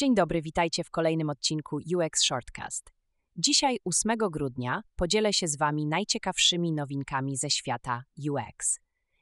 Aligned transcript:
Dzień 0.00 0.14
dobry, 0.14 0.42
witajcie 0.42 0.84
w 0.84 0.90
kolejnym 0.90 1.30
odcinku 1.30 1.76
UX 1.76 2.22
Shortcast. 2.22 2.92
Dzisiaj, 3.36 3.78
8 3.84 4.16
grudnia, 4.18 4.82
podzielę 4.96 5.32
się 5.32 5.48
z 5.48 5.58
Wami 5.58 5.86
najciekawszymi 5.86 6.72
nowinkami 6.72 7.36
ze 7.36 7.50
świata 7.50 8.04
UX. 8.30 8.78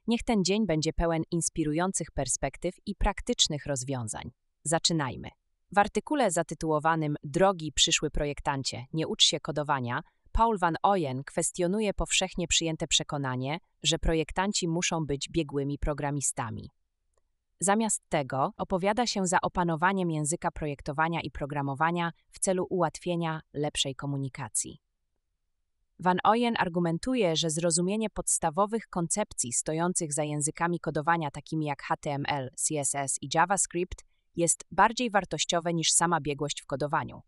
Niech 0.07 0.23
ten 0.23 0.45
dzień 0.45 0.67
będzie 0.67 0.93
pełen 0.93 1.23
inspirujących 1.31 2.11
perspektyw 2.11 2.75
i 2.87 2.95
praktycznych 2.95 3.67
rozwiązań. 3.67 4.31
Zaczynajmy. 4.65 5.29
W 5.73 5.79
artykule 5.79 6.31
zatytułowanym 6.31 7.17
Drogi 7.25 7.73
przyszły 7.73 8.11
projektancie, 8.11 8.87
nie 8.93 9.09
ucz 9.09 9.25
się 9.25 9.41
kodowania, 9.41 10.03
Paul 10.33 10.59
van 10.59 10.77
Ooyen 10.83 11.25
kwestionuje 11.25 11.95
powszechnie 11.95 12.49
przyjęte 12.49 12.87
przekonanie, 12.87 13.59
że 13.83 13.99
projektanci 13.99 14.69
muszą 14.69 15.07
być 15.07 15.29
biegłymi 15.31 15.79
programistami. 15.79 16.71
Zamiast 17.61 18.03
tego 18.09 18.53
opowiada 18.57 19.07
się 19.07 19.27
za 19.27 19.41
opanowaniem 19.41 20.11
języka 20.11 20.51
projektowania 20.51 21.21
i 21.21 21.31
programowania 21.31 22.13
w 22.31 22.39
celu 22.39 22.67
ułatwienia 22.71 23.41
lepszej 23.53 23.95
komunikacji. 23.95 24.81
Van 26.01 26.19
Ooyen 26.25 26.55
argumentuje, 26.59 27.37
że 27.37 27.51
zrozumienie 27.51 28.11
podstawowych 28.11 28.89
koncepcji 28.89 29.53
stojących 29.53 30.13
za 30.13 30.25
językami 30.25 30.81
kodowania 30.81 31.31
takimi 31.31 31.67
jak 31.67 31.83
HTML, 31.83 32.51
CSS 32.51 33.19
i 33.23 33.29
JavaScript 33.35 34.05
jest 34.37 34.65
bardziej 34.71 35.11
wartościowe 35.11 35.75
niż 35.75 35.93
sama 35.93 36.21
biegłość 36.21 36.63
w 36.63 36.67
kodowaniu. 36.67 37.23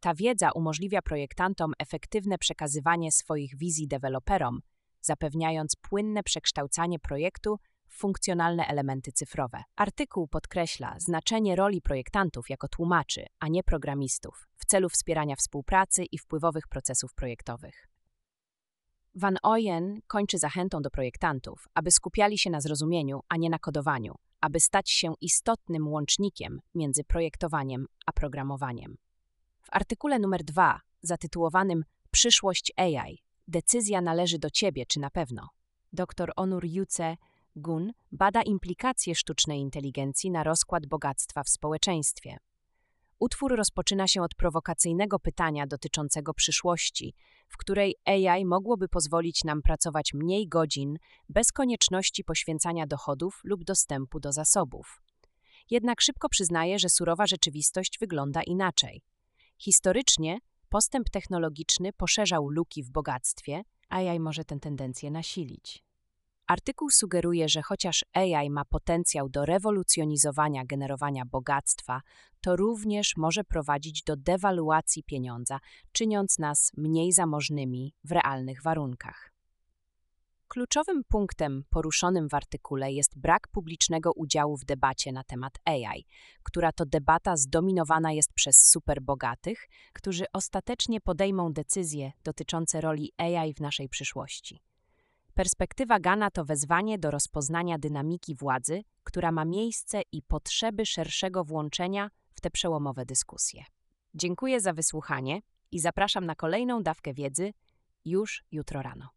Ta 0.00 0.14
wiedza 0.14 0.52
umożliwia 0.52 1.02
projektantom 1.02 1.72
efektywne 1.78 2.38
przekazywanie 2.38 3.12
swoich 3.12 3.56
wizji 3.56 3.88
deweloperom, 3.88 4.60
zapewniając 5.00 5.76
płynne 5.76 6.22
przekształcanie 6.22 6.98
projektu 6.98 7.58
funkcjonalne 7.98 8.66
elementy 8.66 9.12
cyfrowe. 9.12 9.62
Artykuł 9.76 10.28
podkreśla 10.28 10.94
znaczenie 10.98 11.56
roli 11.56 11.82
projektantów 11.82 12.50
jako 12.50 12.68
tłumaczy, 12.68 13.26
a 13.40 13.48
nie 13.48 13.62
programistów, 13.62 14.48
w 14.56 14.64
celu 14.64 14.88
wspierania 14.88 15.36
współpracy 15.36 16.04
i 16.04 16.18
wpływowych 16.18 16.68
procesów 16.68 17.14
projektowych. 17.14 17.88
Van 19.14 19.36
Ooyen 19.42 20.00
kończy 20.06 20.38
zachętą 20.38 20.82
do 20.82 20.90
projektantów, 20.90 21.68
aby 21.74 21.90
skupiali 21.90 22.38
się 22.38 22.50
na 22.50 22.60
zrozumieniu, 22.60 23.20
a 23.28 23.36
nie 23.36 23.50
na 23.50 23.58
kodowaniu, 23.58 24.14
aby 24.40 24.60
stać 24.60 24.90
się 24.90 25.14
istotnym 25.20 25.88
łącznikiem 25.88 26.60
między 26.74 27.04
projektowaniem 27.04 27.86
a 28.06 28.12
programowaniem. 28.12 28.96
W 29.62 29.68
artykule 29.72 30.18
numer 30.18 30.44
2, 30.44 30.80
zatytułowanym 31.02 31.84
Przyszłość 32.10 32.72
AI, 32.76 33.18
decyzja 33.48 34.00
należy 34.00 34.38
do 34.38 34.50
ciebie, 34.50 34.86
czy 34.86 35.00
na 35.00 35.10
pewno, 35.10 35.48
dr 35.92 36.32
Onur 36.36 36.64
Juce 36.66 37.16
Gun 37.58 37.92
bada 38.12 38.42
implikacje 38.42 39.14
sztucznej 39.14 39.60
inteligencji 39.60 40.30
na 40.30 40.44
rozkład 40.44 40.86
bogactwa 40.86 41.42
w 41.42 41.48
społeczeństwie. 41.48 42.36
Utwór 43.18 43.56
rozpoczyna 43.56 44.08
się 44.08 44.22
od 44.22 44.34
prowokacyjnego 44.34 45.18
pytania 45.18 45.66
dotyczącego 45.66 46.34
przyszłości, 46.34 47.14
w 47.48 47.56
której 47.56 47.94
AI 48.04 48.44
mogłoby 48.44 48.88
pozwolić 48.88 49.44
nam 49.44 49.62
pracować 49.62 50.14
mniej 50.14 50.48
godzin 50.48 50.98
bez 51.28 51.52
konieczności 51.52 52.24
poświęcania 52.24 52.86
dochodów 52.86 53.40
lub 53.44 53.64
dostępu 53.64 54.20
do 54.20 54.32
zasobów. 54.32 55.02
Jednak 55.70 56.00
szybko 56.00 56.28
przyznaje, 56.28 56.78
że 56.78 56.88
surowa 56.88 57.26
rzeczywistość 57.26 57.98
wygląda 57.98 58.42
inaczej. 58.42 59.02
Historycznie 59.58 60.38
postęp 60.68 61.10
technologiczny 61.10 61.92
poszerzał 61.92 62.48
luki 62.48 62.82
w 62.82 62.90
bogactwie, 62.90 63.62
a 63.88 63.96
AI 63.96 64.20
może 64.20 64.44
tę 64.44 64.60
tendencję 64.60 65.10
nasilić. 65.10 65.87
Artykuł 66.48 66.90
sugeruje, 66.90 67.48
że 67.48 67.62
chociaż 67.62 68.04
AI 68.12 68.50
ma 68.50 68.64
potencjał 68.64 69.28
do 69.28 69.44
rewolucjonizowania 69.44 70.64
generowania 70.64 71.24
bogactwa, 71.24 72.00
to 72.40 72.56
również 72.56 73.16
może 73.16 73.44
prowadzić 73.44 74.02
do 74.02 74.16
dewaluacji 74.16 75.02
pieniądza, 75.04 75.58
czyniąc 75.92 76.38
nas 76.38 76.70
mniej 76.76 77.12
zamożnymi 77.12 77.94
w 78.04 78.12
realnych 78.12 78.62
warunkach. 78.62 79.32
Kluczowym 80.48 81.02
punktem 81.08 81.64
poruszonym 81.70 82.28
w 82.28 82.34
artykule 82.34 82.92
jest 82.92 83.18
brak 83.18 83.48
publicznego 83.48 84.12
udziału 84.12 84.56
w 84.56 84.64
debacie 84.64 85.12
na 85.12 85.24
temat 85.24 85.52
AI, 85.64 86.04
która 86.42 86.72
to 86.72 86.86
debata 86.86 87.36
zdominowana 87.36 88.12
jest 88.12 88.32
przez 88.32 88.68
superbogatych, 88.70 89.68
którzy 89.92 90.24
ostatecznie 90.32 91.00
podejmą 91.00 91.52
decyzje 91.52 92.12
dotyczące 92.24 92.80
roli 92.80 93.12
AI 93.18 93.54
w 93.54 93.60
naszej 93.60 93.88
przyszłości. 93.88 94.67
Perspektywa 95.38 96.00
Gana 96.00 96.30
to 96.30 96.44
wezwanie 96.44 96.98
do 96.98 97.10
rozpoznania 97.10 97.78
dynamiki 97.78 98.34
władzy, 98.34 98.82
która 99.04 99.32
ma 99.32 99.44
miejsce 99.44 100.02
i 100.12 100.22
potrzeby 100.22 100.86
szerszego 100.86 101.44
włączenia 101.44 102.10
w 102.32 102.40
te 102.40 102.50
przełomowe 102.50 103.06
dyskusje. 103.06 103.64
Dziękuję 104.14 104.60
za 104.60 104.72
wysłuchanie 104.72 105.40
i 105.72 105.80
zapraszam 105.80 106.26
na 106.26 106.34
kolejną 106.34 106.82
dawkę 106.82 107.14
wiedzy 107.14 107.52
już 108.04 108.44
jutro 108.52 108.82
rano. 108.82 109.08